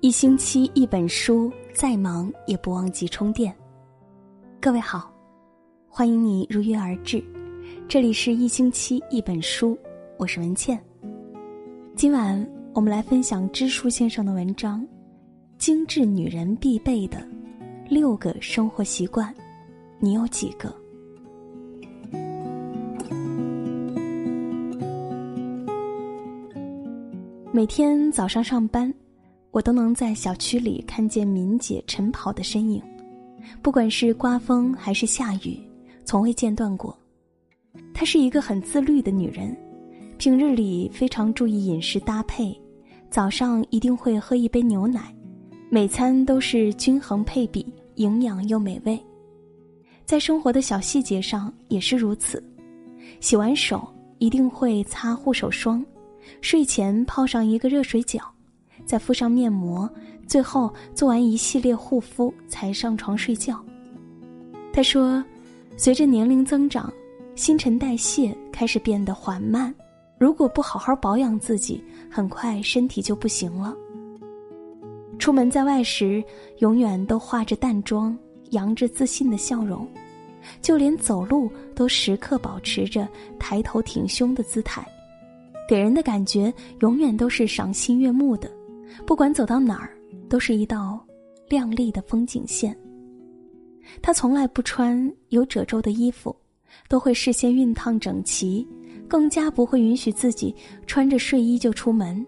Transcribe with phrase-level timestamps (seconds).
[0.00, 3.52] 一星期一本书，再忙也不忘记充电。
[4.60, 5.12] 各位好，
[5.88, 7.20] 欢迎你如约而至，
[7.88, 9.76] 这里是一星期一本书，
[10.16, 10.80] 我是文倩。
[11.96, 14.80] 今晚我们来分享知书先生的文章
[15.58, 17.18] 《精致女人必备的
[17.88, 19.34] 六个生活习惯》，
[19.98, 20.72] 你有几个？
[27.50, 28.94] 每天早上上班。
[29.50, 32.82] 我都能在小区里看见敏姐晨跑的身影，
[33.62, 35.58] 不管是刮风还是下雨，
[36.04, 36.96] 从未间断过。
[37.94, 39.56] 她是一个很自律的女人，
[40.18, 42.56] 平日里非常注意饮食搭配，
[43.10, 45.14] 早上一定会喝一杯牛奶，
[45.70, 48.98] 每餐都是均衡配比，营养又美味。
[50.04, 52.42] 在生活的小细节上也是如此，
[53.20, 53.86] 洗完手
[54.18, 55.84] 一定会擦护手霜，
[56.40, 58.20] 睡前泡上一个热水脚。
[58.88, 59.86] 再敷上面膜，
[60.26, 63.62] 最后做完一系列护肤才上床睡觉。
[64.72, 65.22] 他说
[65.76, 66.90] ：“随着年龄增长，
[67.34, 69.74] 新陈代谢开始变得缓慢，
[70.16, 73.76] 如果不好好保养自己，很快身体就不行了。
[75.18, 76.24] 出门在外时，
[76.60, 78.16] 永远都化着淡妆，
[78.52, 79.86] 扬着自信的笑容，
[80.62, 83.06] 就连走路都时刻保持着
[83.38, 84.82] 抬头挺胸的姿态，
[85.68, 86.50] 给人的感觉
[86.80, 88.50] 永远都是赏心悦目的。”
[89.06, 89.96] 不管走到哪儿，
[90.28, 91.04] 都是一道
[91.48, 92.76] 亮丽的风景线。
[94.02, 96.34] 他从来不穿有褶皱的衣服，
[96.88, 98.66] 都会事先熨烫整齐，
[99.08, 100.54] 更加不会允许自己
[100.86, 102.24] 穿着睡衣就出门，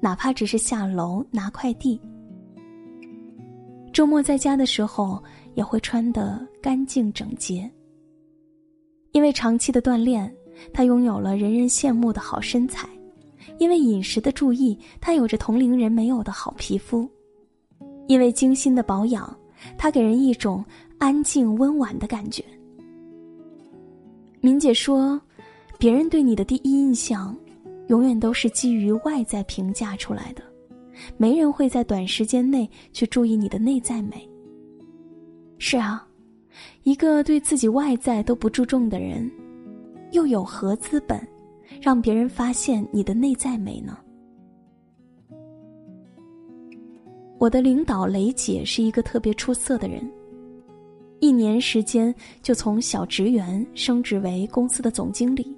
[0.00, 2.00] 哪怕只是下楼拿快递。
[3.92, 5.22] 周末在家的时候，
[5.54, 7.70] 也会穿得干净整洁。
[9.12, 10.30] 因为长期的锻炼，
[10.74, 12.88] 他拥有了人人羡慕的好身材。
[13.58, 17.08] 因为饮食的注意，她有着同龄人没有的好皮肤；
[18.06, 19.36] 因为精心的保养，
[19.78, 20.64] 她给人一种
[20.98, 22.44] 安静温婉的感觉。
[24.40, 25.20] 敏姐说
[25.78, 27.36] ：“别人对你的第一印象，
[27.88, 30.42] 永远都是基于外在评价出来的，
[31.16, 34.28] 没人会在短时间内去注意你的内在美。”
[35.58, 36.06] 是啊，
[36.82, 39.28] 一个对自己外在都不注重的人，
[40.12, 41.26] 又有何资本？
[41.80, 43.98] 让别人发现你的内在美呢？
[47.38, 50.10] 我的领导雷姐是一个特别出色的人，
[51.20, 55.54] 一年时间就从小职员升职为公司的总经理，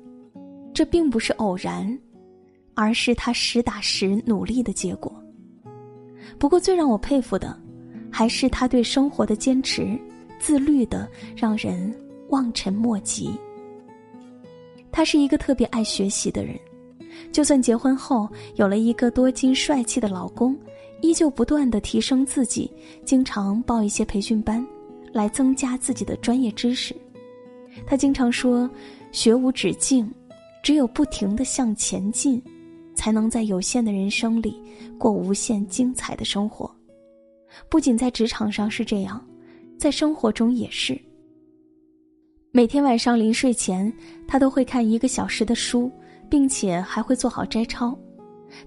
[0.74, 1.96] 这并不是偶然，
[2.74, 5.12] 而是她实打实努力的结果。
[6.36, 7.56] 不过最让我佩服的，
[8.10, 9.96] 还是她对生活的坚持，
[10.40, 11.94] 自律的让人
[12.30, 13.30] 望尘莫及。
[14.98, 16.58] 他是一个特别爱学习的人，
[17.30, 20.58] 就算结婚后有了一个多金帅气的老公，
[21.02, 22.68] 依旧不断的提升自己，
[23.04, 24.66] 经常报一些培训班，
[25.12, 26.92] 来增加自己的专业知识。
[27.86, 28.68] 他经常说
[29.12, 30.12] ：“学无止境，
[30.64, 32.42] 只有不停的向前进，
[32.96, 34.60] 才能在有限的人生里
[34.98, 36.68] 过无限精彩的生活。”
[37.70, 39.24] 不仅在职场上是这样，
[39.78, 41.00] 在生活中也是。
[42.58, 43.92] 每天晚上临睡前，
[44.26, 45.88] 他都会看一个小时的书，
[46.28, 47.96] 并且还会做好摘抄。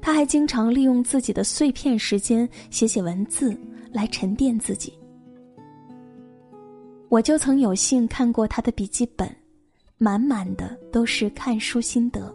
[0.02, 3.53] 他还经常利用自己的碎片时间写写文字，
[3.91, 4.97] 来沉淀自己。
[7.09, 9.30] 我就曾有幸看过他的笔记本，
[9.97, 12.34] 满满的都是看书心得。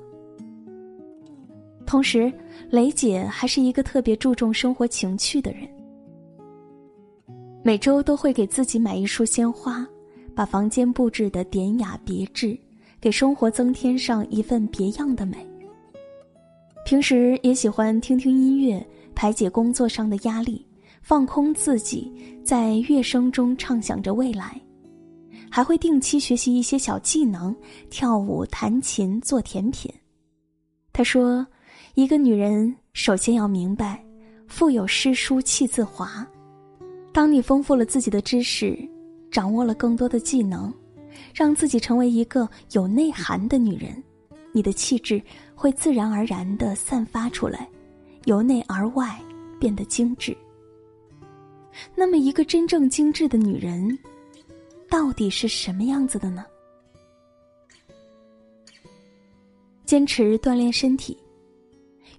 [1.86, 2.30] 同时，
[2.68, 5.66] 雷姐还是一个特别注重生活情趣的人，
[7.64, 9.88] 每周都会给自己买一束鲜花。
[10.36, 12.56] 把房间布置的典雅别致，
[13.00, 15.38] 给生活增添上一份别样的美。
[16.84, 20.64] 平时也喜欢听听音乐，排解工作上的压力，
[21.00, 22.12] 放空自己，
[22.44, 24.60] 在乐声中畅想着未来。
[25.50, 27.56] 还会定期学习一些小技能，
[27.88, 29.90] 跳舞、弹琴、做甜品。
[30.92, 31.46] 他说
[31.94, 34.04] ：“一个女人首先要明白，
[34.46, 36.26] 腹有诗书气自华。
[37.10, 38.76] 当你丰富了自己的知识。”
[39.30, 40.72] 掌握了更多的技能，
[41.34, 44.02] 让自己成为一个有内涵的女人，
[44.52, 45.20] 你的气质
[45.54, 47.68] 会自然而然的散发出来，
[48.24, 49.20] 由内而外
[49.60, 50.36] 变得精致。
[51.94, 53.98] 那么，一个真正精致的女人，
[54.88, 56.44] 到底是什么样子的呢？
[59.84, 61.16] 坚持锻炼身体，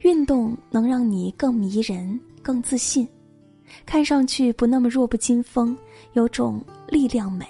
[0.02, 3.08] 运动能让你更迷人、更自信，
[3.86, 5.78] 看上去不那么弱不禁风，
[6.14, 6.64] 有种。
[6.90, 7.46] 力量美，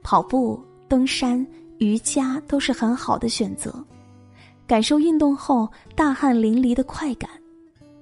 [0.00, 1.44] 跑步、登山、
[1.78, 3.84] 瑜伽都是很好的选择。
[4.64, 7.28] 感受运动后大汗淋漓的快感，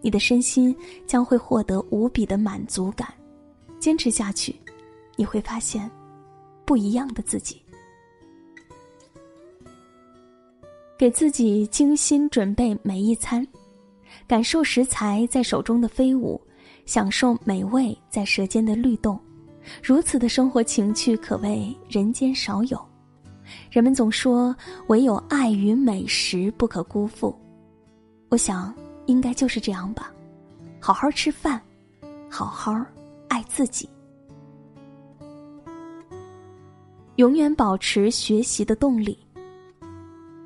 [0.03, 0.77] 你的身心
[1.07, 3.09] 将会获得无比的满足感。
[3.79, 4.55] 坚持下去，
[5.17, 5.91] 你会发现
[6.67, 7.63] 不一样的自己。
[10.99, 13.47] 给自己精心准备每一餐，
[14.27, 16.39] 感受食材在手中的飞舞，
[16.87, 19.21] 享受美味在舌尖的律动。
[19.83, 22.81] 如此的生活情趣，可谓人间少有。
[23.71, 24.55] 人们总说，
[24.87, 27.37] 唯有爱与美食不可辜负。
[28.29, 28.75] 我想，
[29.07, 30.13] 应该就是这样吧。
[30.81, 31.61] 好好吃饭，
[32.31, 32.73] 好好
[33.29, 33.89] 爱自己，
[37.17, 39.19] 永远保持学习的动力。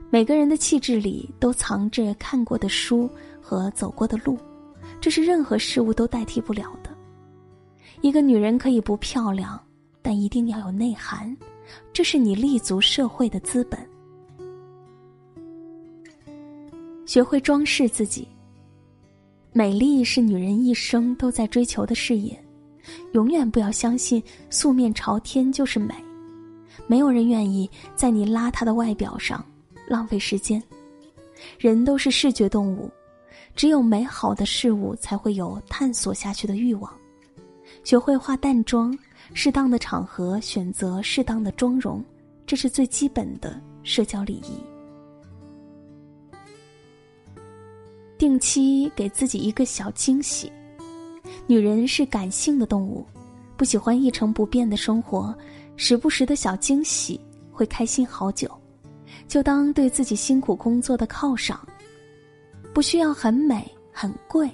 [0.09, 3.09] 每个人的气质里都藏着看过的书
[3.41, 4.39] 和走过的路，
[5.01, 6.91] 这是任何事物都代替不了的。
[8.03, 9.59] 一个女人可以不漂亮，
[10.03, 11.35] 但一定要有内涵，
[11.93, 13.81] 这是你立足社会的资本。
[17.07, 18.29] 学会装饰自己。
[19.53, 22.41] 美丽是女人一生都在追求的事业，
[23.13, 25.93] 永远不要相信素面朝天就是美，
[26.87, 29.45] 没有人愿意在你邋遢的外表上
[29.89, 30.63] 浪费时间。
[31.59, 32.89] 人都是视觉动物，
[33.61, 36.91] 只有美好的事物才会有探索下去的欲望。
[37.85, 38.99] 学会化淡妆，
[39.35, 42.03] 适当的场合选择适当的妆容，
[42.47, 44.55] 这是最基本的社交礼仪。
[48.17, 50.51] 定期给自己一个小惊喜。
[51.47, 53.05] 女人是感性的动物，
[53.59, 55.37] 不喜欢一成不变的生活，
[55.77, 57.21] 时不时的小惊喜
[57.53, 58.51] 会开心好久。
[59.29, 61.61] 就当对自己辛苦工作的犒赏，
[62.73, 64.51] 不需要很美很贵，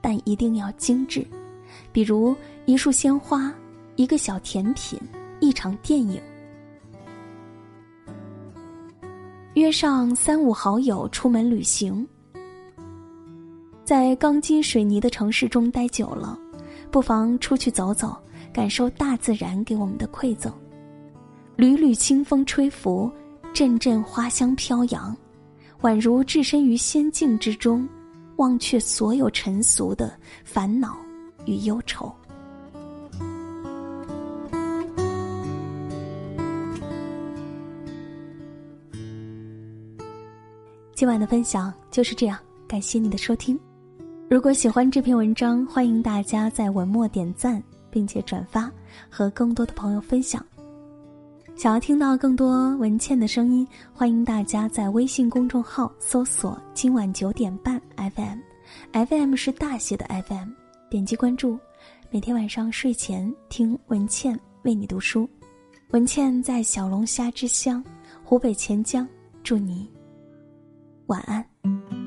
[0.00, 1.26] 但一定要精致。
[1.92, 2.34] 比如
[2.66, 3.52] 一束鲜花，
[3.96, 4.98] 一个小甜品，
[5.40, 6.20] 一场电影。
[9.54, 12.06] 约上三五好友出门旅行。
[13.84, 16.38] 在钢筋水泥的城市中待久了，
[16.90, 18.16] 不妨出去走走，
[18.52, 20.52] 感受大自然给我们的馈赠。
[21.54, 23.08] 缕缕清风吹拂，
[23.52, 25.16] 阵阵花香飘扬，
[25.84, 27.86] 宛如置身于仙境之中，
[28.36, 30.96] 忘却所有尘俗的烦恼。
[31.44, 32.10] 与忧愁。
[40.94, 43.60] 今晚的分享就是这样，感谢你的收听。
[44.30, 48.72] 如果喜欢这篇文章，欢迎大家在文末点赞，并且转发，
[49.10, 50.42] 和更多的朋友分享。
[51.56, 60.48] 想要听到更多文倩的声音，欢迎大家在微信公众号搜索“今晚九点半 FM”，FM 是大写的 FM，
[60.90, 61.58] 点击关注。
[62.10, 65.28] 每天晚上睡前听文倩为你读书，
[65.90, 67.82] 文倩在小龙虾之乡
[68.24, 69.06] 湖北潜江，
[69.44, 69.88] 祝你
[71.06, 72.03] 晚安。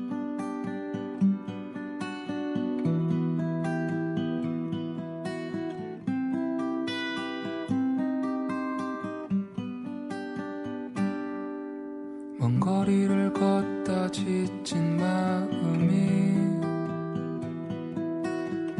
[12.48, 16.32] 먼 거리를 걷다 지친 마음이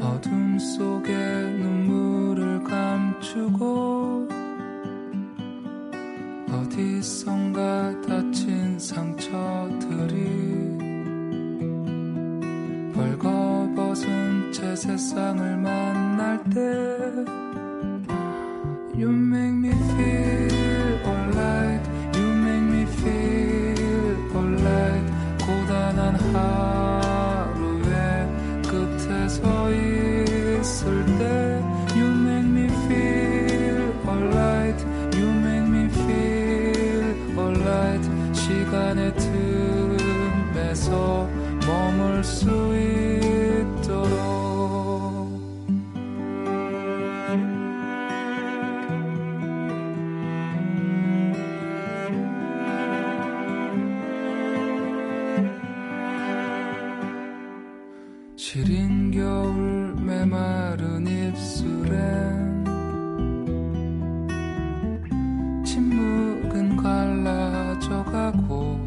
[0.00, 4.26] 어둠 속에 눈물을 감추고
[6.50, 10.16] 어디선가 다친 상처들이
[12.94, 16.60] 벌거벗은 제 세상을 만날 때
[18.96, 20.17] You make me feel
[58.50, 62.64] 시린 겨울 메마른 입술엔
[65.67, 68.81] 침묵은 갈라져가고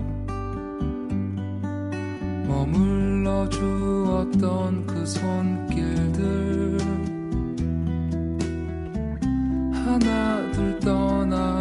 [2.48, 6.80] 머물러 주었던 그 손길들
[9.72, 11.61] 하나 둘 떠나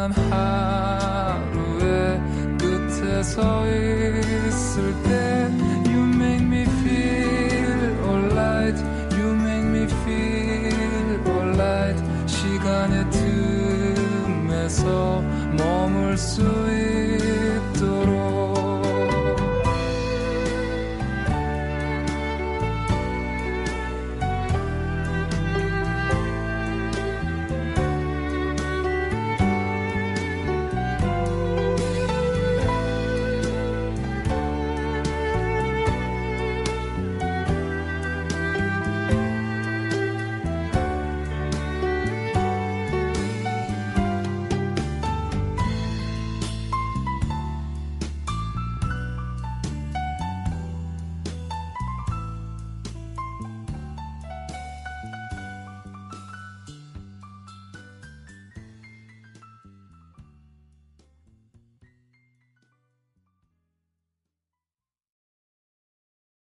[0.00, 2.18] 고단한 하루의
[2.58, 5.50] 끝에 서 있을 때
[5.90, 13.10] You make me feel alright You make me feel alright 시간의
[14.30, 15.20] 틈에서
[15.58, 16.40] 머물 수